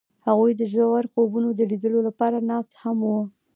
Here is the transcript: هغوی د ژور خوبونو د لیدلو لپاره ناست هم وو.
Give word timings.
هغوی 0.27 0.51
د 0.57 0.61
ژور 0.73 1.03
خوبونو 1.13 1.49
د 1.53 1.61
لیدلو 1.71 1.99
لپاره 2.07 2.37
ناست 2.49 2.71
هم 2.81 2.97
وو. 3.09 3.21